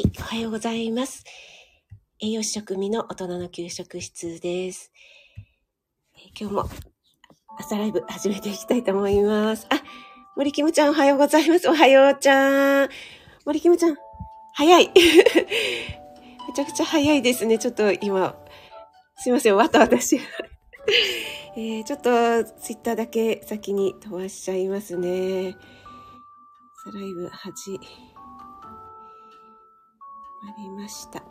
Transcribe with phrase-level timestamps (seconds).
[0.00, 1.24] はい、おはようございます。
[2.20, 4.90] 栄養士食味の大人の給食室です。
[6.16, 6.70] え今日も
[7.58, 9.66] 朝ライブ始めていきたいと思います。
[9.68, 9.74] あ、
[10.36, 11.68] 森キムちゃんおはようございます。
[11.68, 12.88] おはようちゃん。
[13.44, 13.96] 森キムちゃん、
[14.54, 14.90] 早い。
[14.96, 17.58] めちゃくちゃ早いですね。
[17.58, 18.34] ちょっと今、
[19.18, 20.18] すいません、わたわたし。
[21.56, 25.54] えー、ちょっとツイッターだけ先に飛ばしちゃいますね。
[26.86, 27.78] 朝ライブ始
[30.42, 31.22] まりました。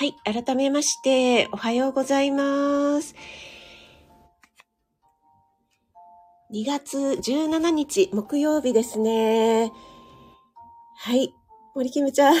[0.00, 0.14] はい。
[0.24, 3.16] 改めまして、おはようございます。
[6.52, 9.72] 2月17日、木曜日ですね。
[10.96, 11.34] はい。
[11.74, 12.34] 森キムちゃん。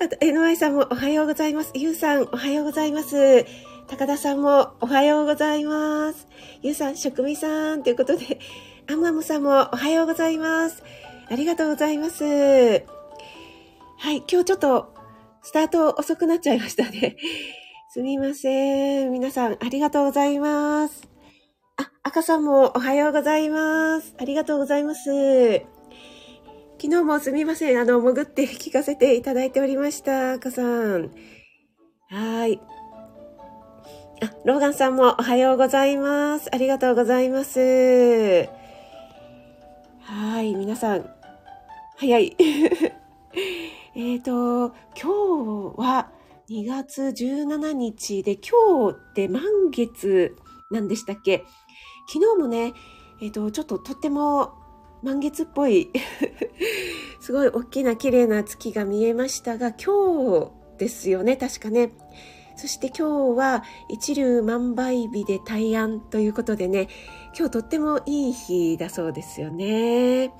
[0.00, 1.72] あと、NY さんもおはようございます。
[1.74, 3.44] ゆうさん、おはようございます。
[3.88, 6.28] 高田さんもおはようございます。
[6.62, 8.38] ゆうさん、食味さん、ということで、
[8.88, 10.84] アムアムさんもおはようございます。
[11.28, 12.22] ありがとうございます。
[12.22, 14.18] はい。
[14.30, 14.94] 今日ちょっと、
[15.42, 17.16] スタート遅くなっちゃいましたね。
[17.90, 19.10] すみません。
[19.10, 21.08] 皆さん、ありがとうございます。
[21.76, 24.14] あ、赤さんもおはようございます。
[24.16, 25.77] ありがとうございます。
[26.80, 27.80] 昨日もすみません。
[27.80, 30.34] あの、潜って聞かせていただいておりました。
[30.34, 31.10] 赤さん。
[32.08, 32.60] はい。
[34.22, 36.48] あ、ローガンさんもおはようございます。
[36.54, 38.48] ありがとうございます。
[40.02, 40.54] はい。
[40.54, 41.10] 皆さん、
[41.96, 42.36] 早い。
[43.96, 46.12] えっと、今日は
[46.48, 50.36] 2月17日で、今日って満月
[50.70, 51.44] なんでしたっけ？
[52.06, 52.72] 昨日もね、
[53.20, 54.57] えっ、と、ちょっととっても
[55.02, 55.90] 満月っぽい、
[57.20, 61.92] すごい大きな綺麗な月が見えましたが、今日ですよね、確かね。
[62.56, 66.88] そして今日は一粒万倍日で大安ということでね、
[67.36, 70.32] 今日とってもいい日だそうですよね。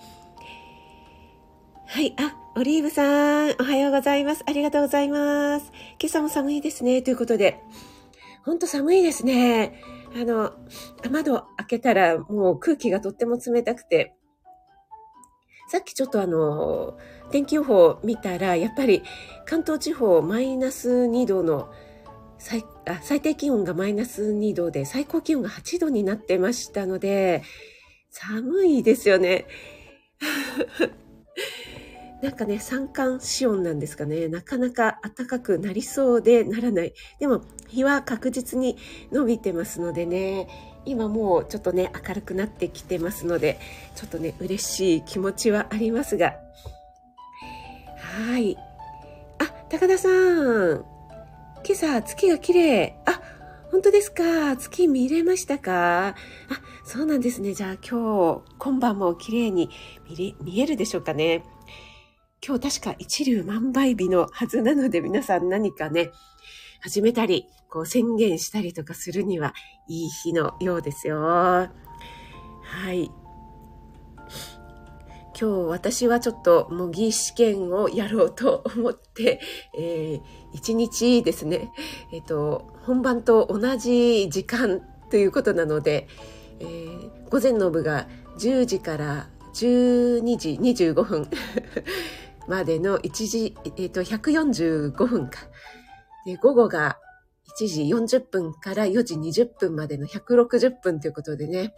[1.86, 2.14] はい。
[2.18, 4.42] あ、オリーブさん、おはようございます。
[4.46, 5.72] ありがとうございます。
[6.00, 7.00] 今朝も寒いですね。
[7.02, 7.62] ということで。
[8.44, 9.80] ほんと寒いですね。
[10.14, 10.52] あの、
[11.10, 14.17] 窓開けたらもう空気がとっても冷たくて。
[15.68, 16.96] さっきちょっとあの、
[17.30, 19.02] 天気予報見たら、やっぱり
[19.44, 21.70] 関東地方マイナス2度の
[22.38, 27.42] 最あ最低気温がマイナス2度で最高気温が8度になってましたので、
[28.10, 29.46] 寒いですよね。
[32.22, 34.28] なんかね、三寒四温なんですかね。
[34.28, 36.94] なかなか暖かくなりそうでならない。
[37.20, 38.76] でも、日は確実に
[39.12, 40.48] 伸びてますのでね、
[40.84, 43.58] 今もうちょっとね、明るくなってきてますので、
[43.94, 46.34] ちょっとね、嬉しい気持ちはありますが。
[47.96, 48.56] はい。
[49.38, 50.84] あ、高田さん。
[51.64, 52.96] 今朝、月が綺麗。
[53.06, 53.20] あ、
[53.70, 56.14] 本当ですか月見れましたかあ、
[56.84, 57.52] そうなんですね。
[57.52, 59.68] じゃあ今日、今晩も綺麗に
[60.08, 61.44] 見れ、見えるでしょうかね。
[62.46, 66.12] 今日確か一粒万倍日のはずなので皆さん何かね、
[66.80, 69.54] 始めたり、こう宣言したりとかするには
[69.86, 71.20] いい日のようですよ。
[71.20, 71.68] は
[72.92, 73.10] い。
[75.40, 79.40] 今日私はちょっと模擬試験をやろうと思って、
[79.78, 81.70] えー、一日ですね、
[82.12, 84.80] えっ、と、本番と同じ時間
[85.10, 86.08] ということなので、
[86.58, 88.08] えー午前の部が
[88.38, 91.28] 10時から12時25分
[92.48, 95.40] までの1時、えっ、と、145分か。
[96.24, 96.98] で、午後が
[97.60, 101.74] 1時40分から4時20分までの160分ということでね。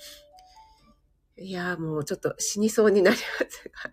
[1.38, 3.90] いやーもうちょっと死にそうになりますが。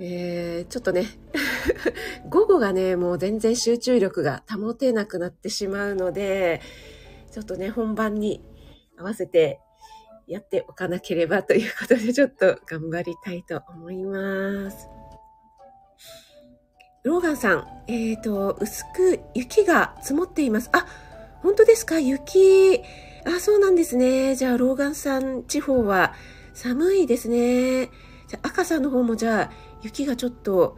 [0.00, 1.06] えー、ちょっとね、
[2.28, 6.60] 午後がね、もう全然集中力が保てなくなってしまうので、
[7.30, 8.42] ちょっとね、本番に
[8.96, 9.60] 合わせて
[10.26, 14.99] やっておかなければということで、ちょっと頑張りたいと思います。
[17.02, 20.68] ローガンさん、えっ、と、薄く雪が積もっています。
[20.72, 20.86] あ、
[21.42, 21.98] 本当ですか？
[21.98, 22.82] 雪。
[23.24, 24.36] あ、そうなんですね。
[24.36, 26.12] じゃあ、ローガンさん地方は
[26.52, 27.86] 寒いですね。
[28.28, 29.50] じゃあ、赤さんの方もじゃあ、
[29.82, 30.76] 雪がちょっと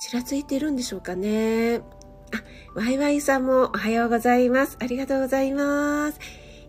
[0.00, 1.76] ちらついてるんでしょうかね。
[1.76, 1.82] あ、
[2.74, 4.76] ワイワイさんもおはようございます。
[4.80, 6.20] ありがとうございます。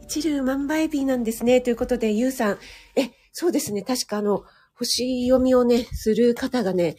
[0.04, 1.60] 一粒万倍日なんですね。
[1.60, 2.60] ということで、ゆうさん。
[2.96, 3.81] え、そうですね。
[3.81, 6.96] 確かあの、星読みをね、する方がね、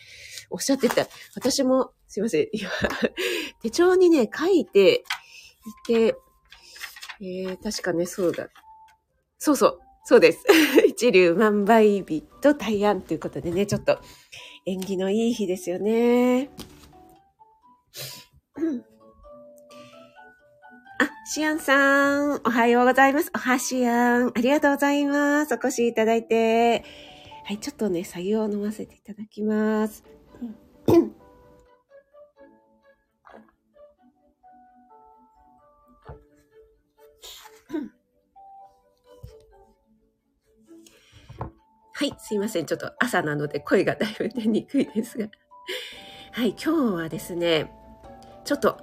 [0.50, 1.06] おっしゃってた。
[1.34, 2.48] 私も、すいません。
[2.52, 2.70] 今、
[3.62, 5.04] 手帳にね、書いて
[5.66, 6.16] いて、
[7.20, 8.48] えー、確かね、そうだ。
[9.38, 9.80] そうそう。
[10.04, 10.44] そうです。
[10.86, 13.98] 一粒万倍日と大安ということでね、ちょっと
[14.64, 16.50] 縁起のいい日ですよね。
[20.98, 23.30] あ、シアンさん、おはようございます。
[23.34, 25.54] おはしやん、ありがとうございます。
[25.54, 26.84] お越しいただいて。
[27.44, 30.04] はい、ちょっとね、作業を飲ませていただきます。
[41.92, 42.66] はい、すいません。
[42.66, 45.28] ちょっと朝なので声がだいぶ出にくいですが。
[46.32, 46.58] はい、今
[46.90, 47.72] 日はですね、
[48.44, 48.78] ちょっと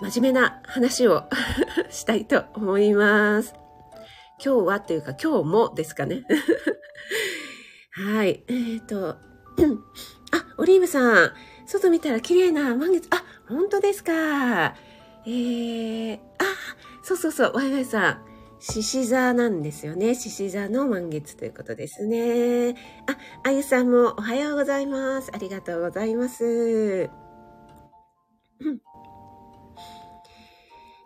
[0.00, 1.24] 真面目な話を
[1.90, 3.54] したいと思います。
[4.42, 6.24] 今日はっていうか今日もですかね。
[7.92, 8.44] はい。
[8.48, 9.18] えっ、ー、と、
[10.60, 11.32] オリーブさん、
[11.64, 14.12] 外見たら綺麗な満月、あ、本当ですか。
[14.12, 16.20] えー、あ、
[17.02, 18.22] そうそうそう、ワイワイさん。
[18.58, 20.14] 獅子座なんですよね。
[20.14, 22.76] 獅子座の満月ということですね。
[23.06, 25.30] あ、あゆさんもおはようございます。
[25.32, 27.08] ありがとうございます。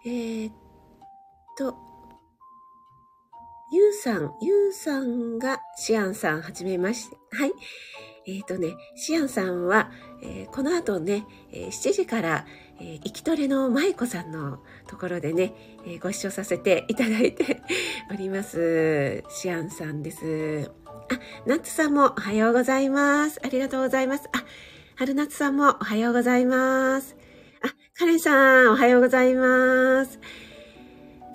[0.04, 0.50] え、っ
[1.56, 1.76] と、
[3.72, 7.16] ゆうさん、ゆうさんがシアンさん、はじめまして。
[7.30, 7.52] はい。
[8.26, 9.90] えー、とね、シアンさんは、
[10.22, 12.46] えー、この後ね、えー、7時から、
[12.80, 15.52] えー、生きトレの舞子さんのところでね、
[15.86, 17.62] えー、ご視聴させていただいて
[18.10, 19.22] おります。
[19.28, 20.70] シアンさんです。
[20.86, 23.40] あ、ナッツさんもおはようございます。
[23.44, 24.28] ありがとうございます。
[24.32, 24.44] あ、
[24.96, 27.16] 春夏さんもおはようございます。
[27.62, 27.68] あ、
[27.98, 30.18] カレンさんおはようございます。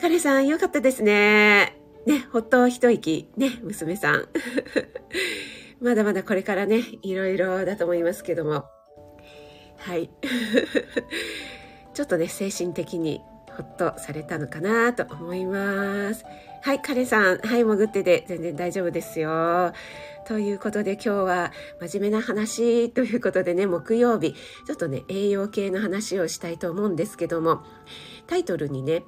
[0.02, 1.76] カレンさんよかったですね。
[2.08, 3.30] ね、ほっと一息。
[3.38, 4.28] ね、娘さん。
[5.82, 8.66] まだまだこれからね、いろいろだと思いますけども。
[9.78, 10.10] はい。
[11.94, 16.26] ちょっとね、精神的にほっとされたのかなと思います。
[16.62, 17.38] はい、カレさん。
[17.40, 19.74] はい、潜ってて全然大丈夫ですよ。
[20.28, 24.34] ということで今日は真面目な話ということでね、木曜日、
[24.68, 27.64] ちょっとね、栄養系の話をしたいと思うんですけども、
[28.28, 29.04] タイトルにね、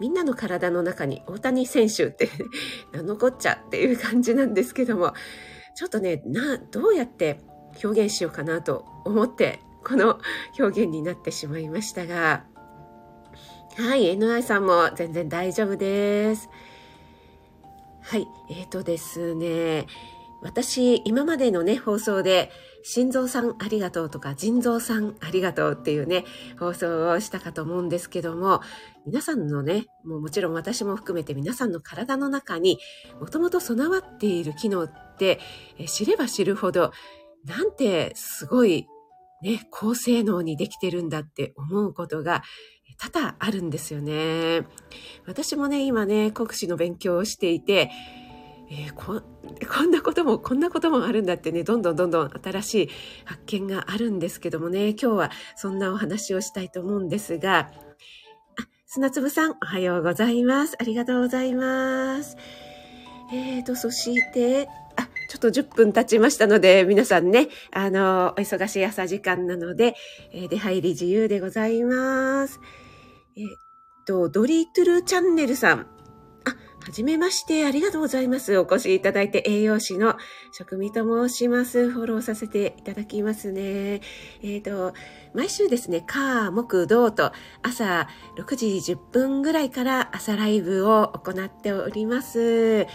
[0.00, 2.28] みんなの体の中に大谷選手って
[2.92, 5.14] 何のこっちゃっていう感じなんですけども、
[5.76, 7.40] ちょっとね、な、どうやって
[7.84, 10.18] 表現しようかなと思ってこの
[10.58, 12.44] 表現になってしまいましたが、
[13.76, 16.48] はい、NI さんも全然大丈夫です。
[18.00, 19.86] はい、え、ー、とですね、
[20.42, 22.50] 私、今までのね、放送で、
[22.84, 26.24] 心臓さんありがとうとか、腎臓さんありがとうっていうね、
[26.58, 28.60] 放送をしたかと思うんですけども、
[29.06, 32.78] 皆さんのね、もうもちろん私も含めて皆さんの体の中に
[33.20, 34.90] もともと備わっている機能っ、
[35.86, 36.92] 知れば知るほど、
[37.44, 38.86] なんてすごい
[39.42, 42.42] ね、高性能にできてるんだって思うことが
[42.98, 44.66] 多々あるんですよね。
[45.26, 47.90] 私もね、今ね、国試の勉強をしていて、
[48.70, 49.22] えー、こ
[49.68, 52.90] こんなことも、こんなこともあるんだってね、どんどんどんどん新しい
[53.24, 57.68] 発見があるんですけどもね、今日はそんなお話をしたいと思うんですが、あ、
[58.86, 60.76] 砂粒さん、おはようございます。
[60.80, 62.36] ありがとうございます。
[63.32, 64.68] えーと、そして、
[65.28, 69.94] ちょっと10分経ちましたので、皆さんね、あの、お忙しい朝時間なので、
[70.32, 72.60] えー、出入り自由でございます。
[73.36, 73.46] えっ
[74.06, 75.80] と、ドリートゥルチャンネルさん。
[76.44, 76.50] あ、
[76.80, 78.56] はじめまして、ありがとうございます。
[78.56, 80.16] お越しいただいて、栄養士の
[80.52, 81.90] 職味と申します。
[81.90, 84.00] フォローさせていただきますね。
[84.42, 84.94] えっ、と、
[85.34, 87.32] 毎週ですね、火、木、土と
[87.62, 88.08] 朝
[88.38, 92.86] 6時10分ぐらいから朝ライブを行っております。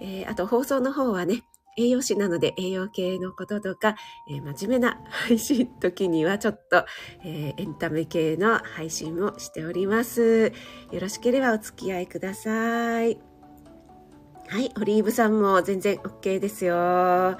[0.00, 1.42] えー、あと放送の方はね、
[1.78, 3.94] 栄養士なので栄養系のこととか、
[4.28, 6.84] えー、真面目な配信時にはちょっと、
[7.24, 10.52] えー、エンタメ系の配信もしております。
[10.90, 13.18] よろしければお付き合いください。
[14.48, 16.74] はい、オリーブさんも全然 OK ですよ。
[16.74, 17.38] は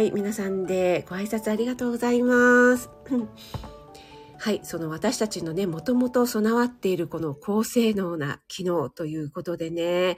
[0.00, 2.90] い、皆さんでご挨拶ありがとうございます。
[4.38, 10.16] はい、その私たちのね、もともと備わっているこの高性能な機能ということでね、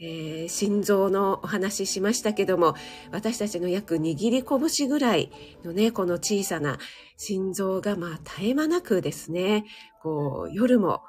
[0.00, 2.74] えー、心臓のお話ししましたけども、
[3.12, 5.30] 私たちの約握り拳ぐらい
[5.64, 6.78] のね、この小さな
[7.16, 9.64] 心臓がまあ絶え間なくですね、
[10.02, 11.02] こう夜も、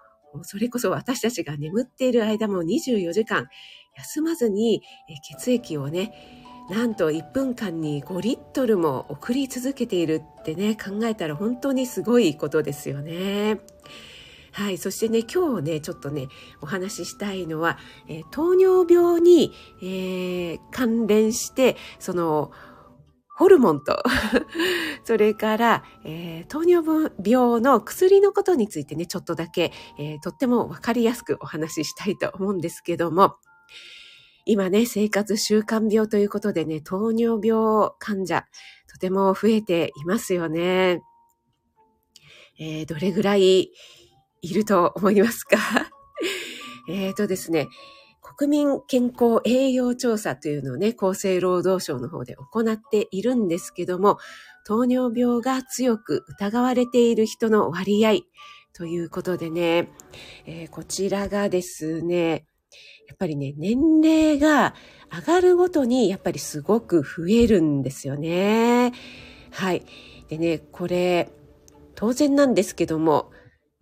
[0.43, 3.47] それこそ私たちが眠っている間も24時間
[3.97, 4.83] 休まずに
[5.29, 6.13] 血液をね、
[6.69, 13.59] なんと1分間に5リットルも送り続けているってね、考えたら本当にすごいことですよね。
[14.55, 14.77] はい。
[14.77, 16.29] そしてね、今日ね、ちょっとね、
[16.61, 22.53] お話ししたいのは、えー、糖尿病に、えー、関連して、その、
[23.35, 24.01] ホルモンと
[25.03, 33.35] それから、えー、糖尿病の薬のことについてね、ちょっとだけ、えー、とってもわかりやすくお話ししたいと思うんですけども、
[34.45, 38.45] 今ね、生活習慣病ということでね、糖尿病患者、
[38.89, 41.01] とても増えていますよね。
[42.57, 43.73] えー、どれぐらい
[44.41, 45.57] いると思いますか？
[46.89, 47.67] えっとですね、
[48.37, 54.17] 国民健康栄養調査というのをね、厚生労働省の方で行っているんですけども、
[54.65, 58.21] 糖尿病が強く疑われている人の割合
[58.73, 59.89] ということでね、
[60.45, 62.45] えー、こちらがですね、
[63.07, 64.73] やっぱりね、年齢が
[65.13, 68.91] 上がるごとにやっぱりすごく増えるんですよね。
[69.51, 69.85] はい。
[70.27, 71.29] でね、これ、
[71.93, 73.31] 当然なんですけども、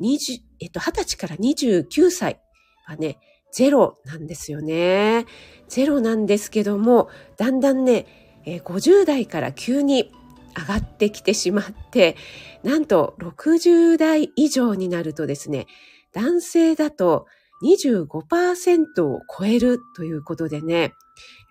[0.04, 2.42] 20、えっと、20歳から29歳
[2.86, 3.20] はね、
[3.54, 5.26] ゼロなんですよね。
[5.70, 8.06] ゼロなんですけども、だんだんね、
[8.46, 10.12] えー、50代から急に
[10.58, 12.16] 上がってきてしまって、
[12.64, 15.68] なんと60代以上になるとですね、
[16.14, 17.26] 男性だと
[17.64, 20.94] 25%を超えるということでね、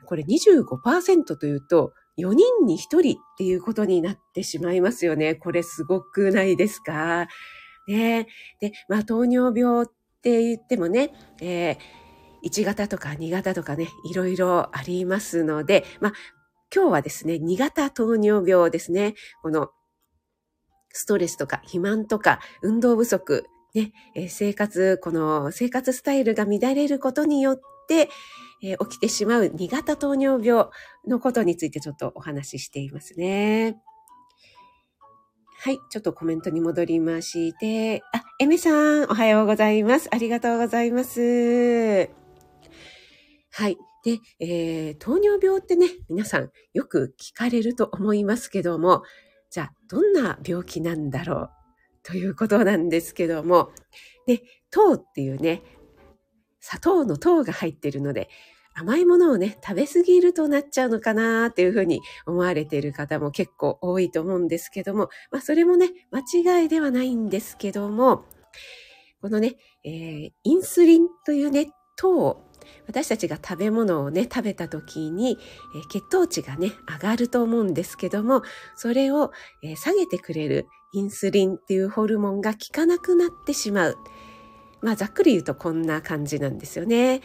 [0.06, 5.34] これ25%というと4人に1人っていうことになってしまいますよね。
[5.34, 7.28] これすごくないですか？
[7.88, 8.26] ね
[8.60, 9.86] で、まあ糖尿病っ
[10.22, 16.12] て言ってもね、えー、1型とか2型とかね、いろいろありますので、まあ
[16.74, 19.14] 今日はですね、2型糖尿病ですね。
[19.42, 19.70] この
[20.92, 23.92] ストレスとか肥満とか運動不足、ね、
[24.28, 28.08] 生活、この生活スタイルが乱れることによって、
[28.62, 30.66] えー、起きてしまう2型糖尿病
[31.06, 33.76] のことについてちょっとお話ししていますね。
[35.64, 35.78] はい。
[35.90, 40.08] ちょっとコメントに戻りまして、あ、エメさん、おはようございます。
[40.10, 42.10] ありがとうございます。
[43.52, 43.78] はい。
[44.02, 49.04] で、えー、糖尿病ってね、皆さんよく聞かれると思いますけども、
[49.52, 51.50] じゃあ、どんな病気なんだろう
[52.02, 53.70] ということなんですけども、
[54.26, 54.42] で、
[54.72, 55.62] 糖っていうね、
[56.58, 58.30] 砂糖の糖が入ってるので、
[58.74, 68.24] 甘いものをね、食べ過ぎるとなっちゃうのかなっていうふうに思われている方も結構多いと思うんですけども、まあそれもね、間違いではないんですけども、
[69.20, 72.42] このね、えー、インスリンというね、糖
[72.86, 75.38] 私たちが食べ物をね、食べた時に、
[75.74, 78.42] えー、血糖値がね、上がると思うんですけども、
[78.76, 83.98] それを、えー、下げてくれるインスリンっていうホルモンが効かなくなってしまう。
[84.80, 87.20] まあ、ざっくり言うとこんな感じなんですよね。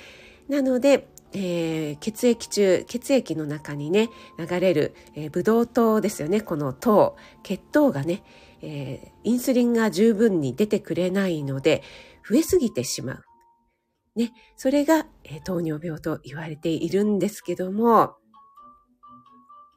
[0.47, 6.41] なので、えー、血液中、血液の中にね、流れる、えー、ブドウ糖ですよね。
[6.41, 8.23] この糖、血糖がね、
[8.61, 11.83] えー、インスリンが十分に出てくれないので、
[12.27, 13.23] 増えすぎてしまう。
[14.15, 18.15] ね、それが、え、糖尿病と言われているんですけども、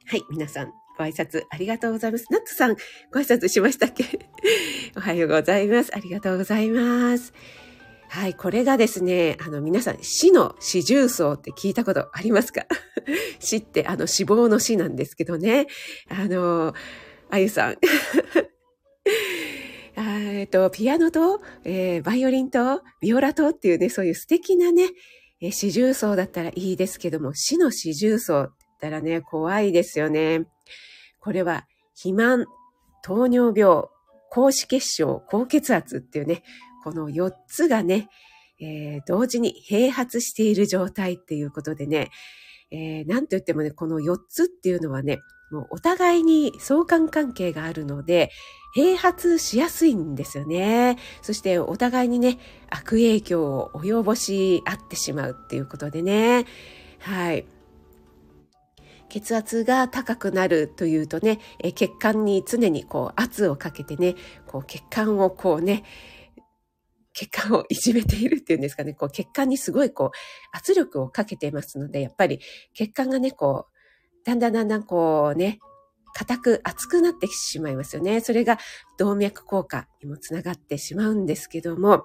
[0.07, 2.27] はい、皆さん、ご挨拶ありがとうございます。
[2.31, 2.77] ナッツさん、
[3.13, 4.05] ご挨拶しましたっけ？
[4.97, 5.95] おはようございます。
[5.95, 7.33] ありがとうございます。
[8.13, 12.67] はい、これがですね、あの、皆さん、死の四重奏って聞いたことありますか？
[13.39, 15.69] 死って、あの、死亡の死なんですけどね。
[16.09, 16.75] あの、
[17.31, 17.79] あゆさん。
[19.97, 24.89] えっと、ピアノと、えー、バイオリンと、ビオラとっていうね、そういう素敵なね、
[25.41, 30.47] えー、四重奏だったらいいですけども、死の四重奏って言ったらね、怖いですよね。
[31.21, 32.47] これは、肥満、
[33.05, 33.85] 糖尿病、
[34.31, 36.43] 高脂血症、高血圧っていうね、
[36.83, 38.09] この4つがね、
[38.61, 42.11] えー、同時に併発している状態っていうことでね、
[42.71, 45.19] えー、なんと言ってもね、この4つっていうのはね、
[45.51, 48.31] もうお互いに相関関係があるので、
[48.77, 50.97] 併発しやすいんですよね。
[51.23, 56.47] そしてお互いにね、悪影響を及ぼし合ってしまうっていうことでね。
[57.01, 57.47] はい。
[59.09, 64.15] 血圧が高くなるというとね、え血管に常にこう圧をかけてね、
[64.47, 65.83] こう血管をこうね、
[67.13, 70.11] 血管をいじめているっていうんですかね、こう血管にすごいこう
[70.53, 72.41] 圧力をかけていますので、やっぱり
[72.75, 75.59] 血管がね、こう、だんだんだんだんこうね、
[76.13, 78.21] 硬く熱くなってしまいますよね。
[78.21, 78.59] それが
[78.99, 82.05] 動脈硬化にもつながってしまうんですけども、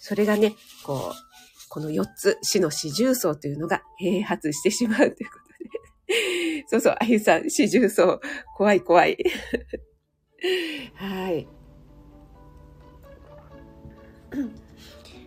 [0.00, 6.64] それがね、こう、この4つ、死の四重奏というのが併発してしまうということで。
[6.66, 8.20] そうそう、あゆさん、四重奏、
[8.56, 9.16] 怖い怖い。
[10.96, 11.46] はい。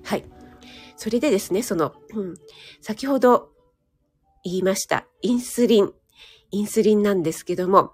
[0.04, 0.24] はい。
[0.96, 2.36] それでですね、その、うん、
[2.82, 3.50] 先ほど
[4.44, 5.94] 言いました、インスリン。
[6.52, 7.94] インスリンなんですけども、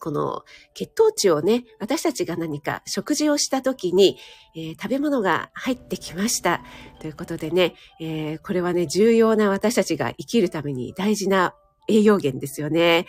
[0.00, 4.16] この血糖値をね、私たちが何か食事をした時に、
[4.54, 6.62] えー、食べ物が入ってきました。
[7.00, 11.54] ということでね、えー、これはね、重要な私たちが生きるために大事な
[11.88, 13.06] 栄養源ですよね。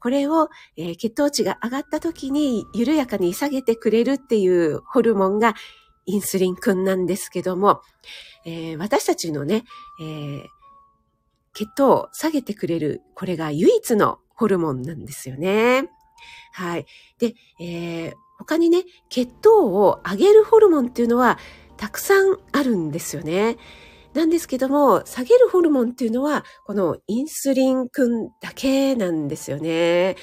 [0.00, 5.54] これを、えー、血糖値が上がった時に緩やかに下げてくれるっていうホルモンが
[6.06, 7.82] インスリン君なんですけども、
[8.44, 9.64] え私たちのね、
[10.00, 10.46] え
[11.54, 15.88] 血糖を下げてくれる、これが唯一のホルモンなんですよね。
[16.52, 16.86] はい。
[17.18, 21.38] で、えー、他にね、血糖を上げるホルモンっていうのは
[21.76, 23.56] たくさんあるんですよね。
[24.12, 30.16] なんですけども、下げるホルモンっていうのは、このインスリン君だけなんですよね。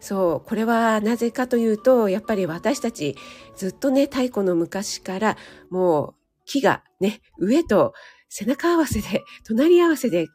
[0.00, 3.16] そう、これはなぜかというと、やっぱり私たち
[3.56, 5.36] ずっとね、太古の昔から
[5.70, 6.14] もう
[6.44, 7.94] 木がね、上と
[8.28, 10.26] 背中合わせで、隣り合わせで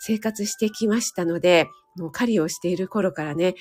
[0.00, 3.54] 生活してきましたので、もう狩りをしている頃からね、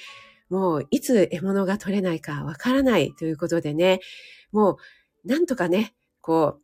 [0.50, 4.00] もういつ獲物が取れないかわからないということでね、
[4.52, 4.78] もう
[5.28, 6.62] なんとかね、こう、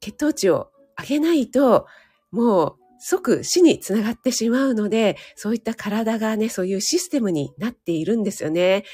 [0.00, 0.70] 血糖値を
[1.00, 1.86] 上げないと、
[2.30, 8.84] もう即死につながってしまうので、そういった体がね、そういうシステムになっているんですよね。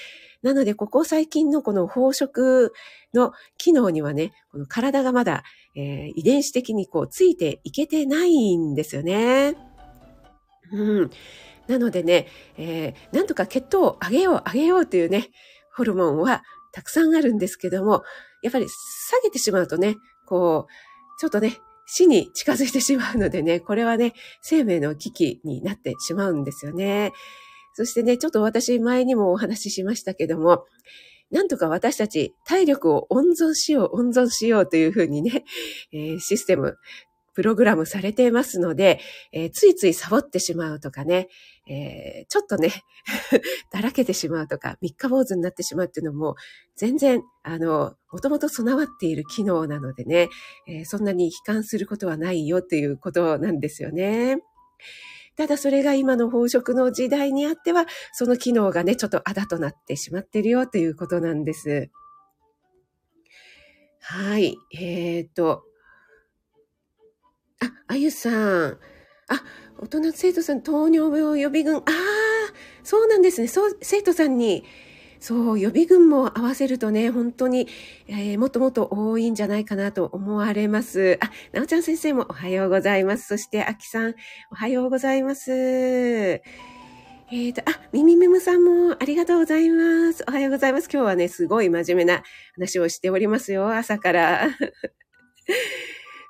[0.42, 2.72] なので、ここ最近のこの飽食
[3.12, 5.44] の機能にはね、この体がまだ、
[5.76, 9.56] えー、遺伝子的にこうついていけてないんですよね。
[10.72, 11.10] うん。
[11.66, 15.28] なのでね、えー、なんとか血糖を上げよう、上げようというね、
[15.76, 18.04] ホルモンはたくさんあるんですけども、
[18.42, 19.96] やっぱり下げてしまうとね、
[20.26, 21.58] こう、ちょっとね、
[21.90, 27.12] 死に近づいてしまうのでね、 これはね、生命の危機になってしまうんですよね。
[27.75, 30.66] そしてね、ちょっと私前にもお話ししましたけども、
[31.30, 35.45] なんとか私たち体力を温存しよう、温存しようというふうにね、
[35.92, 36.76] えー、システム、
[37.38, 38.99] プログラムされていますので、
[39.30, 41.28] えー、ついついサボってしまうとかね、
[41.68, 42.83] えー、ちょっとね、
[43.71, 46.35] だらけてしまうとか、三日坊主になってしまうっていうのも、
[46.75, 50.30] 全然、あの、もともと備わっている機能なのでね、
[50.66, 54.38] えー、そんなに悲観することはないよっていうことなんですよね。
[55.37, 61.88] ただそれが今の飽食の時代にあっては、その機能がね、ちょっとあだとなってしまってるよということなんです。
[64.00, 64.57] はい。
[64.73, 65.62] えっ、ー、と、
[67.60, 68.78] あ、あゆさん。
[69.28, 69.42] あ、
[69.78, 71.76] 大人生徒さん、糖尿病予備軍。
[71.76, 71.84] ああ、
[72.82, 73.48] そうなんですね。
[73.48, 74.64] そう、生徒さんに、
[75.20, 77.68] そう、予備軍も合わせるとね、本当に、
[78.06, 81.18] えー、もっともっと多いんじゃないかなと思われます。
[81.20, 83.26] あ、なおちゃん先生もおはようございます。
[83.26, 84.14] そして、あきさん、
[84.52, 85.50] おはようございます。
[85.52, 86.42] え
[87.30, 90.25] っ、ー、と、あ、みみみむさんもありがとうございます。
[90.26, 90.88] おはようございます。
[90.90, 92.23] 今日はね、すごい真面目な
[92.54, 94.49] 話をしておりますよ、朝から。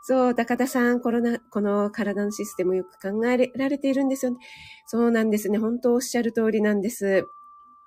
[0.09, 4.39] そう、高田さん、コロナ、この体のシステムよく考えられているんですよね。
[4.87, 5.59] そうなんですね。
[5.59, 7.27] 本当おっしゃる通りなんです。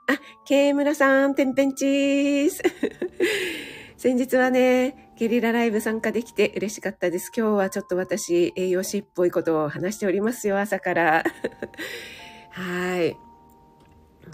[0.06, 2.62] あ、ケムラさん、てんぺんチーズ。
[3.98, 7.32] 先日はね、ゲリラライブ参加できて嬉しかったです。
[7.36, 11.24] 今日はちょっと私、栄養士っぽいことを話しておりますよ、朝から。
[12.52, 13.18] はい。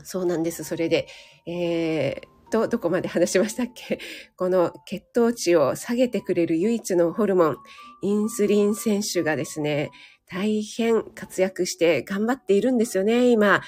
[0.04, 0.65] そうなんです。
[0.65, 1.08] それで、
[1.45, 4.00] えー、と、どこまで話しましたっけ？
[4.36, 7.58] この血糖値を下げてくれる唯一のホルモン、
[8.02, 9.92] インスリン選手がですね、
[10.30, 13.62] 大変活躍して頑張っているんですよね、今。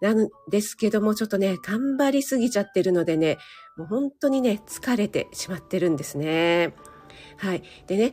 [0.00, 3.38] なんですけども、ちょっとね、頑張りすぎちゃってるのでね、
[3.76, 6.74] もう本当にね、疲れてしまってるんですね。
[7.36, 7.62] はい。
[7.86, 8.12] でね、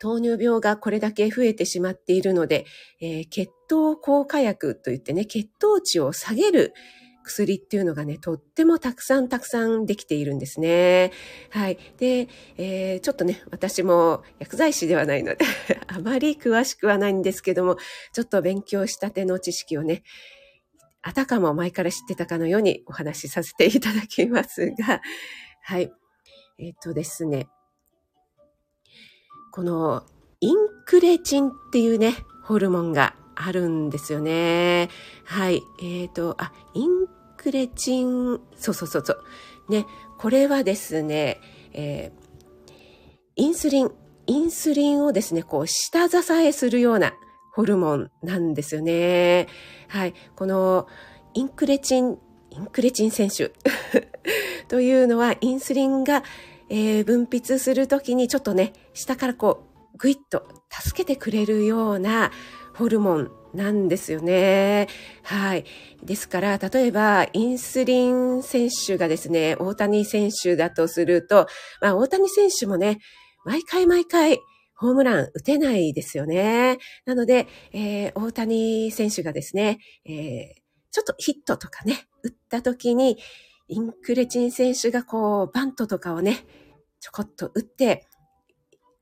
[0.00, 2.66] 糖尿病がこれだけ増えてしまっているので、
[3.00, 6.72] えー、血糖効果薬といってね、血糖値を下げる
[7.22, 11.12] 薬っていうのがね、とってもたくさんたくさんできているんですね。
[11.50, 11.78] はい。
[11.98, 15.44] で、えー、ちょっとね、私も薬剤師ではないので
[15.86, 17.76] あまり詳しくはないんですけども、
[18.12, 20.02] ちょっと勉強したての知識をね、
[21.02, 25.00] あたかも前から知ってたかのようにお話しさせていただきますが、
[25.62, 25.92] はい。
[26.58, 27.48] えっ、ー、とですね、
[29.52, 30.04] この
[30.40, 30.56] イン
[30.86, 34.88] クレチンっていうね、ホルモンがあるんですよね。
[35.24, 35.62] はい。
[35.80, 39.24] えっ、ー、と、あ、インクレチン、そうそうそうそう。
[39.68, 39.86] ね、
[40.18, 41.40] これはですね、
[41.72, 42.72] えー、
[43.36, 43.90] インスリン、
[44.26, 47.14] インスリンをですね、こう、下支えするような
[47.52, 49.48] ホルモンなんですよね。
[49.88, 50.14] はい。
[50.36, 50.86] この、
[51.34, 52.18] インクレチン、
[52.50, 53.52] インクレチン選手
[54.68, 56.22] というのは、インスリンが、
[56.68, 59.64] えー、分泌するときにちょっとね、下からこ
[59.94, 62.30] う、ぐいっと助けてくれるような
[62.80, 64.88] ホルモンなんですよね。
[65.22, 65.66] はい。
[66.02, 71.46] ですから、例えば、インスリン選手がですね、大谷選手だとすると、
[71.82, 72.98] まあ、大谷選手もね、
[73.44, 74.40] 毎回毎回、
[74.74, 76.78] ホームラン打てないですよね。
[77.04, 83.18] なので、えー、大谷選手がですね、えー、ちょっとヒットとかね、打った時に、
[83.68, 86.46] インクレチン選手がこう、バントとかをね、
[86.98, 88.06] ちょこっと打って、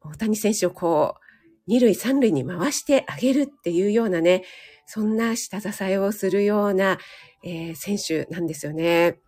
[0.00, 1.27] 大谷選手をこう、
[1.68, 4.42] 二塁三塁に回してあげるっていうようなね、
[4.86, 6.98] そんな下支えをするような、
[7.44, 9.18] えー、選手なんですよね。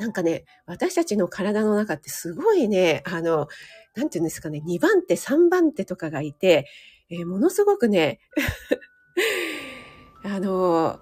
[0.00, 3.46] なんかね、私たちの体の中ってすごいね、あの、
[3.94, 6.66] なんていうんですかね、2番手、3番手とかがいて、
[7.08, 8.18] えー、ものすごくね、
[10.24, 11.00] あの、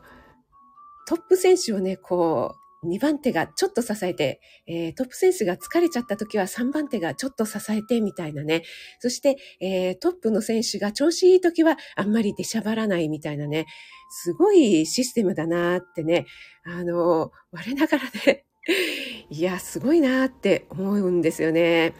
[1.08, 8.62] トップ選手をね、こう、2番手がちょっと支えて、えー、トップ選手が疲れちゃった時は3番手がちょっと支えてみたいなね。
[9.00, 13.66] そして、えー、トップの選手が調子いい時はあんまり出しゃばらないみたいなね。
[14.10, 16.26] すごいシステムだなってね。
[16.64, 18.44] あの、我ながらね、
[19.30, 21.94] いや、すごいなって思うんですよね。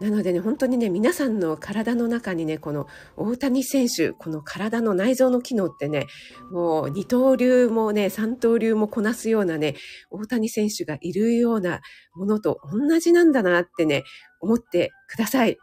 [0.00, 6.06] なのでね、本当にね、皆さんの体の中にね、この大谷選手、この体の内臓の機能ってね、
[6.52, 9.74] もう二刀流もね、三刀流もこなすようなね、
[10.10, 11.80] 大谷選手がいるような
[12.14, 14.04] ものと同じなんだなってね、
[14.40, 15.58] 思ってください。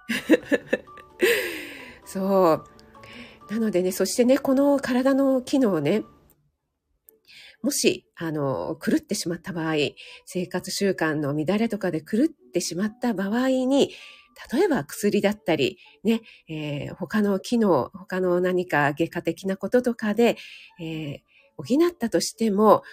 [2.06, 2.64] そ
[3.50, 3.54] う。
[3.54, 6.04] なのでね、そしてね、この体の機能ね、
[7.62, 9.76] もし、あの、狂ってしまった場合、
[10.26, 13.92] 生活習慣の乱れとかで狂ってしまった場合に、
[14.52, 20.38] 例えば薬だったり、ね、えー、他の機能、他の何か外科的なこととかで、
[20.80, 21.20] えー、
[21.58, 22.84] 補ったとしても、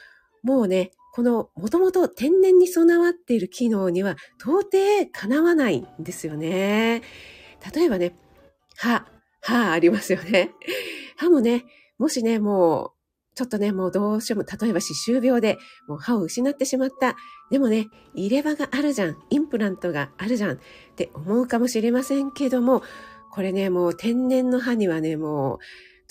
[0.43, 7.03] もうね、このもともと天然に備わっている機能には到底かなわないんですよね。
[7.75, 8.17] 例えばね、
[8.77, 9.07] 歯、
[9.41, 10.51] 歯ありますよね。
[11.17, 11.65] 歯もね、
[11.99, 13.02] もしね、もう
[13.35, 17.17] ちょっとね、もうどうしても、例えば歯周病でもう歯を失ってしまった。
[17.51, 19.17] でもね、入れ歯があるじゃん。
[19.31, 20.59] インプラントがあるじゃんっ
[20.97, 22.83] て思うかもしれませんけども、
[23.33, 25.59] これね、もう天然の歯にはね、もう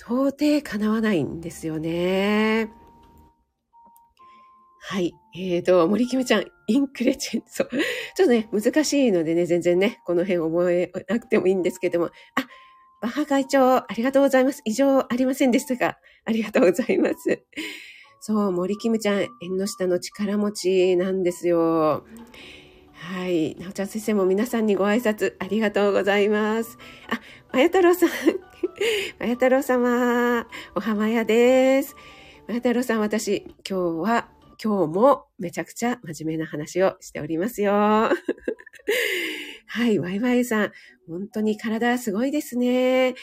[0.00, 2.72] 到底叶わないんですよね。
[4.84, 5.14] はい。
[5.36, 7.68] えーと、森キムちゃん、インクレチェン、そう。
[8.16, 12.10] ちょっとね、難しいのでね、全然ね、この辺覚えなくてもいいんですけども、あ、
[13.02, 14.62] バハ会長、ありがとうございます。
[14.64, 17.42] 以上ありませんでしたかありがとうございます。
[18.20, 22.06] そう、森キムちゃん、縁の下の力持ちなんですよ。
[22.92, 23.56] はい。
[23.56, 26.78] なおちゃん先生も皆さんにご挨拶ありがとうございます。
[27.10, 27.20] あ、
[27.52, 28.10] まや太郎さん。
[29.18, 31.96] まや太郎様、お浜屋です。
[32.46, 34.28] まや太郎さん、私、今日は、
[34.62, 38.10] 今日もめちゃくちゃ真面目な話をしておりますよ。
[39.74, 40.72] はい、ワイワイさん。
[41.08, 43.14] 本当に体すごいですね。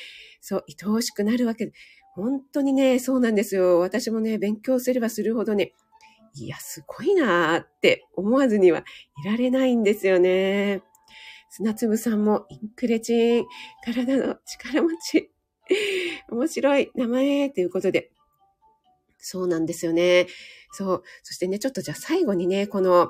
[0.42, 1.74] そう、愛おしくなるわけで。
[2.16, 3.78] 本当にね、そうなんですよ。
[3.80, 5.74] 私もね、勉強すればするほどね、
[6.34, 8.84] いや、すごいなーって思わずには
[9.24, 10.82] いられないんですよね。
[11.52, 13.46] 砂粒さんもインクレチン、
[13.86, 15.32] 体の力持ち。
[16.32, 18.10] 面白い名前ということで。
[19.20, 20.26] そうなんですよね。
[20.72, 21.04] そう。
[21.22, 23.10] そしてね、ちょっとじゃあ最後にね、この、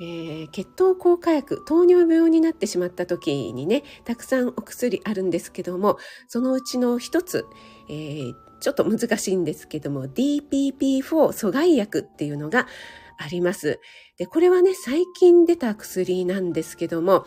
[0.00, 7.44] えー、血糖硬化薬、糖尿病になってしまった時にね、たくさんお薬あるんですけども、そのうちの一つ、
[7.88, 12.66] えー、ちょっと難しいんですけども、DPP4 阻害薬っていうのが
[13.18, 13.78] あります。
[14.16, 17.26] で、これはね、最近出た薬なんですけども、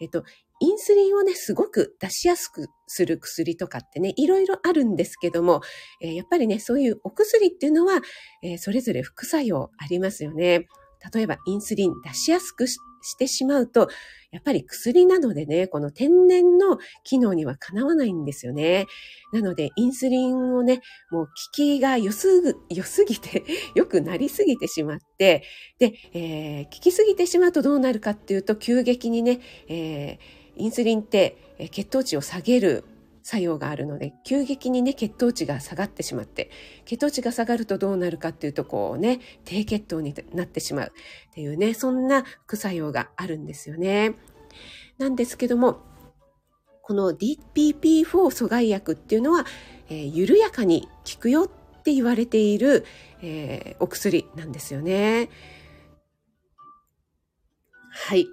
[0.00, 0.24] えっと、
[0.60, 5.60] インスリンをね、すごく出しやすくする薬とかってね、いろいろあるんですけども、
[6.00, 8.00] えー、やっぱりね、そういうお薬っていうのは、
[8.42, 10.66] えー、それぞれ副作用ありますよね。
[11.12, 12.80] 例えばインスリン出しやすくし
[13.16, 13.88] てしまうと、
[14.30, 18.86] やっぱり薬などでね、この天然の機能にはかなわないんですよね。
[19.32, 20.80] なので、インスリンをね、
[21.10, 25.44] もう効きが良すぐ、 良すぎて、良くなりすぎてしまって、
[25.78, 31.38] で、えー、効きすぎてしまうとどうなるかっていうと、急激にね、えー、インスリンって
[31.70, 32.84] 血糖値を下げる
[33.28, 36.50] 作用があるので、急激にね、血糖値が下がってしまって、
[36.86, 40.92] 血糖値が下がるとどうなるかっていうと、こうね、低血糖になってしまう
[41.30, 44.14] っていうね、そんな副作用があるんですよね。
[44.96, 45.82] なんですけども、
[46.80, 49.44] この DPP4 阻害薬っていうのは、
[49.90, 52.86] えー、緩やかに効くよって言われている、
[53.20, 55.28] えー、お薬なんですよね。
[57.90, 58.20] はい。
[58.20, 58.26] えっ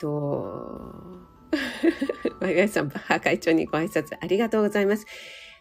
[0.00, 1.33] と、
[2.40, 5.06] マイガイさん、バッハ会長にご挨拶ありがとうございます。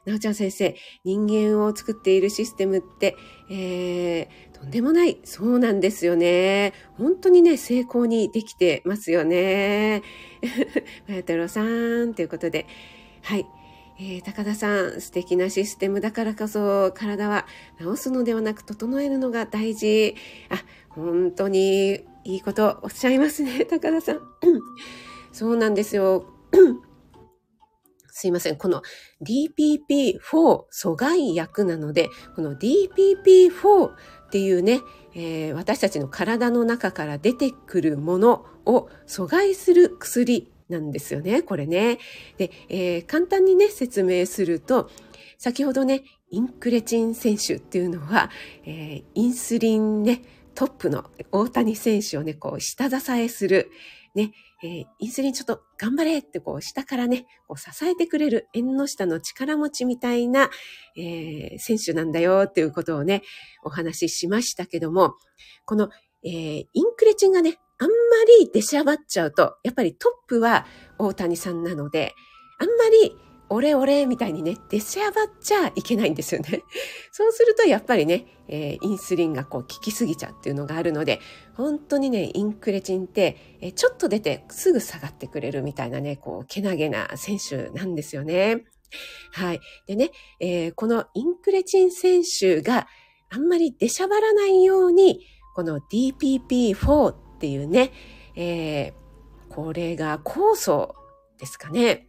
[0.05, 0.75] なおちゃん先生、
[1.05, 3.15] 人間を作っているシステムって、
[3.49, 5.19] えー、とんでもない。
[5.23, 6.73] そうなんですよね。
[6.97, 10.03] 本当にね、成功にできてますよね。
[11.07, 12.65] まや太郎さん、ということで。
[13.21, 13.45] はい。
[13.99, 17.45] えー、高田さん、素敵なシステムだからこそ、体は
[17.79, 20.15] 治すのではなく整えるのが大事。
[20.49, 20.57] あ、
[20.89, 24.19] 本当にいいことおっしゃいますね、高田さん。
[25.33, 26.25] そうなんですよ。
[28.07, 28.57] すいません。
[28.57, 28.83] この
[29.23, 30.19] DPP4
[30.71, 34.79] 阻害薬なので、この DPP4 っていうね、
[35.15, 41.41] えー、私たちの体の中から出てくるものを阻害する薬なんですよね。
[41.41, 41.97] これね。
[42.37, 44.91] で、えー、簡単にね、説明すると、
[45.39, 48.29] 先ほどね、インクレチン選手っていうのは、
[48.65, 50.21] えー、インスリンね、
[50.55, 53.71] トップの大谷選手をね、こう、下支えする、
[54.15, 54.31] ね、
[54.63, 60.49] えー、インスリンちょっと頑張れってこう下からね、こう支えてくれる縁の下の力持ちみたいな、
[60.95, 63.23] えー、選手なんだよっていうことをね、
[63.63, 65.15] お話ししましたけども、
[65.65, 65.89] この、
[66.23, 67.93] えー、インクレチンがね、あんま
[68.39, 70.65] り出しゃばっちゃうと、やっぱりトップは
[70.99, 72.13] 大谷さんなので、
[72.59, 73.15] あんまり
[73.53, 76.63] オレオレみたいにね、出しゃばっちゃいけないんですよね。
[77.13, 81.19] そうするとやっぱりね、えー、インスリンがこう効きすぎちゃうっていうのがあるので、
[81.53, 88.63] 本当にね、インクレチンって、えー、ちょっと出てすぐ下がってくれるみたいなね、こう、けなげな選手なんですよね。
[89.31, 89.59] はい。
[89.85, 92.87] でね、えー、このインクレチン選手が
[93.29, 97.91] あんまり出しゃばらないように、この DPP4 っていうね、
[98.35, 100.95] えー、これが酵素
[101.37, 102.07] ですかね。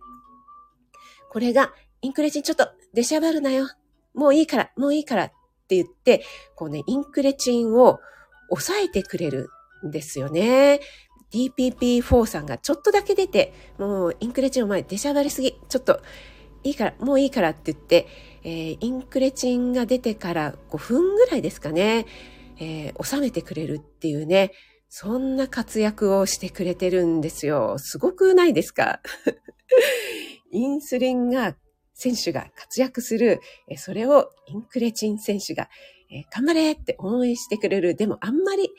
[1.34, 3.66] これが、インクレチンちょっと出しゃばるなよ。
[4.14, 5.32] もういいから、もういいからっ
[5.66, 6.22] て言って、
[6.54, 7.98] こうね、インクレチンを
[8.50, 9.48] 抑えてくれる
[9.84, 10.78] んですよね。
[11.32, 15.56] DPP4 さんがちょっとだけ出て、もうインクレチンお前出しゃばりすぎ。
[15.68, 16.02] ちょっと
[16.62, 18.06] いいから、もういいからって言って、
[18.44, 22.06] えー、インクレチンが出てから5分ぐらいですかね、
[22.60, 24.52] えー、収めてくれるっていうね、
[24.88, 27.74] そんな活躍をしてくれてるんですよ。
[27.78, 29.00] すごくないですか？
[30.54, 31.56] インスリンが
[31.92, 33.40] 選手が活躍する、
[33.76, 35.68] それをインクレチン選手が、
[36.32, 37.96] 頑張れって応援してくれる。
[37.96, 38.70] でもあんまり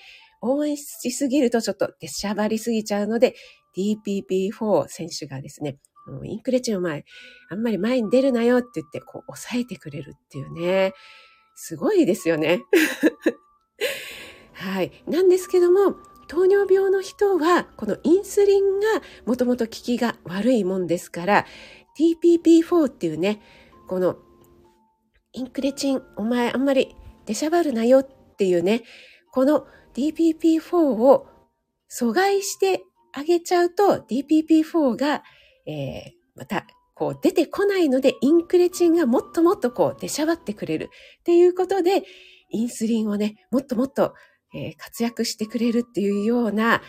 [0.42, 3.36] 応援しすぎるとちょっと出しゃばりすぎちゃうので、
[3.78, 5.78] DPP4 選手がですね、
[6.24, 7.04] インクレチンを前、
[7.50, 10.94] あんまり前に出るなよって言って、こう、抑えてくれるっていうね。
[11.56, 12.62] すごいですよね。
[14.54, 14.92] はい。
[15.08, 15.96] なんですけども、
[16.28, 18.88] 糖尿病の人は、このインスリンが
[19.26, 21.46] もともと効きが悪いもんですから、
[22.00, 23.42] TPP4 っていうね、
[23.88, 24.18] この
[25.34, 28.08] インクレチン、お前あんまり出しゃばるなよっ
[28.38, 28.84] ていうね、
[29.32, 31.28] この DPP4 を
[31.92, 32.84] 阻害して
[33.14, 35.24] あげちゃうと DPP4 が、
[35.66, 40.90] えー、またこう出てこないのでインクレチンがもっともっとこう出しゃばってくれる。
[41.20, 42.04] っていうことで
[42.50, 44.14] インスリンをね、もっともっと
[44.56, 46.82] えー、活躍してくれるっていうような、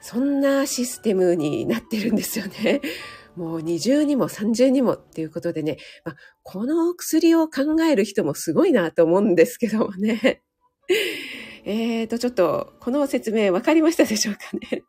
[0.00, 2.80] そんなシステムになってるんですよね。
[3.36, 10.42] もう二重にも三重にもっていうことでね、まあ、この薬を考える人もすごいなと思うんですけどもね。
[11.64, 14.40] えーと、ちょっと、この説明分かりましたでしょうか
[14.70, 14.82] ね。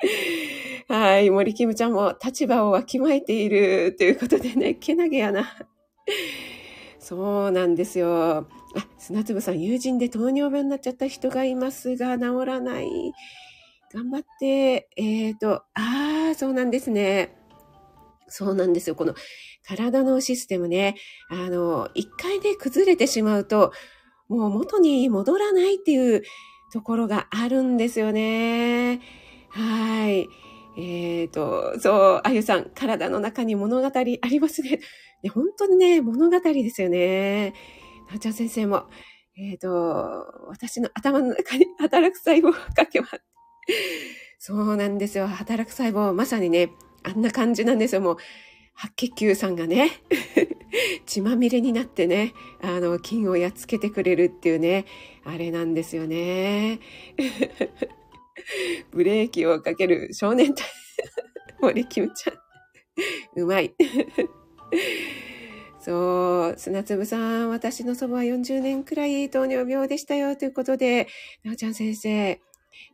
[0.88, 5.56] はい、森キムちゃんも立場をわきまえているということでね、けなげやな。
[6.98, 8.48] そうなんですよ。
[8.76, 13.12] あ、砂粒さん、友人で糖尿病になっちゃった人がいますが、治らない。
[13.92, 17.36] 頑張って、えっ、ー、と、ああ、そうなんですね。
[18.26, 18.96] そうなんですよ。
[18.96, 19.14] この
[19.64, 20.96] 体のシステムね。
[21.30, 23.72] あの、一回で崩れてしまうと、
[24.28, 26.22] もう元に戻らないっていう
[26.72, 29.00] ところがあるんですよね。
[29.50, 30.28] はい。
[30.76, 34.80] えっ、ー、と、そう、あゆさん、体の中に物語ありますね。
[35.22, 37.54] ね本当にね、物語ですよね。
[38.08, 38.84] なおちゃん先生も、
[39.36, 39.68] えっ、ー、と、
[40.46, 43.20] 私の頭の中に 働く細胞をかけます。
[44.38, 45.26] そうなんですよ。
[45.26, 46.70] 働く細胞、まさにね、
[47.02, 48.00] あんな感じなんですよ。
[48.00, 48.16] もう、
[48.74, 49.90] 白血球さんがね、
[51.06, 54.84] 血まみれになってね、あの、菌をやっつけてくれるっていうね、
[55.24, 56.80] あれなんですよね。
[58.90, 60.66] ブレーキをかける少年隊、
[61.60, 62.36] 森キムちゃん。
[63.42, 63.74] うまい。
[65.84, 71.08] そう、砂粒さん、私の祖母は40年くらい糖尿病でしたよということで、
[71.42, 72.40] なおちゃん先生、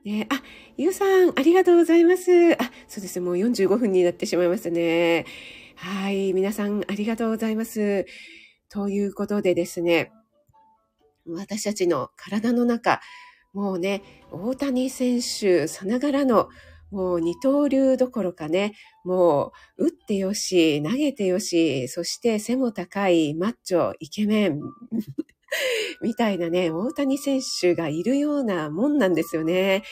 [0.05, 0.43] ね、あ、
[0.77, 2.55] ゆうさん、ありがとうございます。
[2.55, 2.57] あ、
[2.89, 5.25] そうですねもう45分になってしまいましたね。
[5.77, 8.07] はい、皆さん、ありがとうございます。
[8.69, 10.11] ということでですね、
[11.29, 13.01] 私たちの体の中、
[13.53, 16.49] もうね、大谷選手さながらの
[16.91, 18.75] もう二刀流どころかね、
[19.05, 24.61] もう打ってよし、投げてよし、そして背も高いマッチョ、イケメン、
[26.03, 29.83] みたいなね、大谷選手がいるようなもんなんですよね。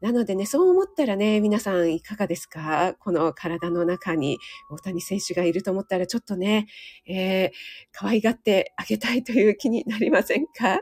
[0.00, 2.96] なのでね、そう思ったらね、皆さんいかがですか？
[2.98, 6.66] この体の中に大谷選手がいると思ったらちょっとね、
[7.06, 7.50] えー、
[7.92, 10.80] 可愛がってあげたいという気になりませんか？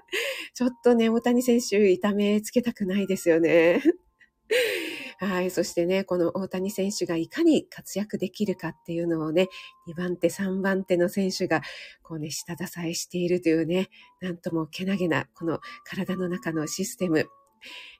[0.54, 3.82] ちょっとね、大谷選手痛めつけたくないですよね。
[5.18, 5.50] はい。
[5.50, 9.48] そしてね、この大谷選手がいかに活躍できるかっていうのをね、
[9.88, 11.62] 2番手、3番手の選手が、
[12.02, 13.88] こうね、下支えしているというね、
[14.20, 17.28] なんともけなげな、この体の中のシステム。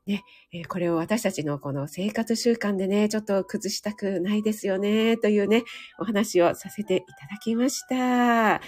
[0.07, 5.65] ね、え、これを私たちのこの生活習慣でね、ちょっと崩したくないですよね、というね、
[5.99, 8.61] お話をさせていただきました。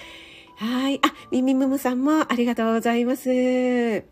[0.57, 1.01] はい。
[1.03, 4.12] あ、みみむむさんもありがとうございます。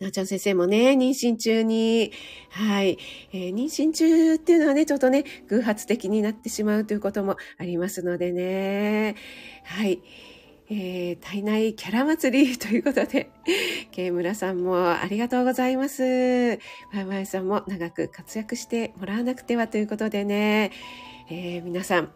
[0.00, 2.12] なおちゃん先生もね、妊娠中に、
[2.50, 2.98] はい、
[3.32, 9.16] えー、妊娠中っていうのはね、ちょっとね、偶発的になってしまうということもありますのでね、
[9.64, 10.00] はい。
[10.72, 13.30] えー、体内キャラ祭りということで、
[13.90, 16.60] ケ村さんもありがとうございます。
[16.92, 20.70] まいまいさんも長く活躍してもらわなくてはということでね、
[21.28, 22.12] えー、皆さん、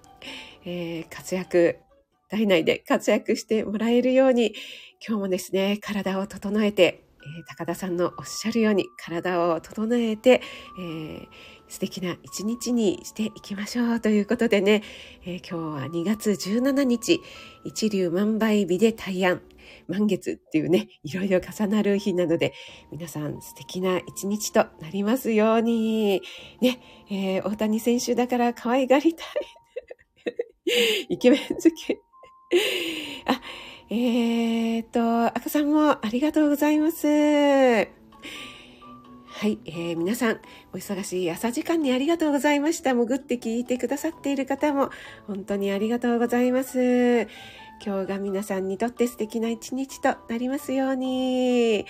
[0.65, 1.81] えー、活躍、
[2.29, 4.55] 体内で活躍してもらえるように、
[5.05, 10.43] 今日もですね、体を整えて、えー、高田さんのおっしゃるように体を整えて、
[10.79, 11.29] えー、
[11.69, 14.83] 素敵な一日にしていきましょうということでね、
[15.25, 17.21] えー、今日は2月17日、
[17.65, 19.43] 一粒万倍日で大安、
[19.89, 22.53] 満月っていうね、いろいろ重なる日なので、
[22.93, 26.23] 皆さん素敵な一日となりますように、
[26.61, 29.27] ね、えー、大谷選手だから可愛がりたい。
[31.09, 31.99] イケメン好き。
[33.27, 33.41] あ、
[33.91, 37.07] えー、っと、赤さんもありがとうございます。
[37.07, 37.83] は
[39.49, 40.41] い、えー、皆さん、
[40.73, 42.95] お忙しい朝時間にありがとうございました。
[42.95, 44.91] 潜って聞いてくださっている方も、
[45.27, 47.29] 本当にありがとうございます。
[47.85, 51.85] 今日が皆さんにとって素敵な一日となりますように。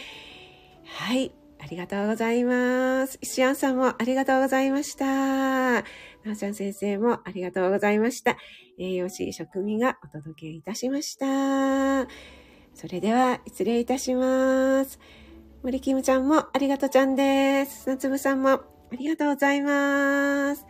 [0.86, 1.32] はい。
[1.60, 3.18] ありがとうございます。
[3.22, 5.84] 石安さんもありがとうございました。
[6.24, 8.36] なおちゃん先生もありがとうございました。
[8.78, 12.08] 栄養士食味がお届けいたしました。
[12.74, 14.98] それでは、失礼いたします。
[15.62, 17.88] 森キムちゃんもありがとうちゃんです。
[17.88, 18.62] なつぶさんもあ
[18.98, 20.66] りがとうございます。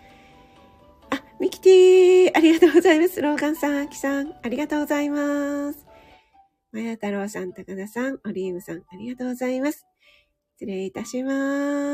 [1.11, 3.23] あ、ミキティありがとうございます。
[3.23, 5.87] ローガンさん、アキさん、ありがとうございます。
[6.73, 9.87] まや太郎さん、高田さん、オリーブさん、ありがとうございます。
[10.57, 11.31] 失礼いたしま
[11.81, 11.85] す。